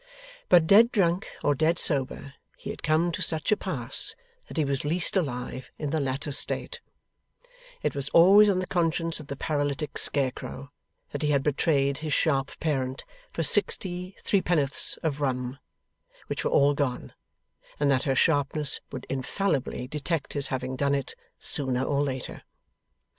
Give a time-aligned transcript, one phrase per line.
[0.49, 4.15] But dead drunk or dead sober (he had come to such a pass
[4.47, 6.81] that he was least alive in the latter state),
[7.83, 10.71] it was always on the conscience of the paralytic scarecrow
[11.11, 15.59] that he had betrayed his sharp parent for sixty threepennyworths of rum,
[16.25, 17.13] which were all gone,
[17.79, 22.41] and that her sharpness would infallibly detect his having done it, sooner or later.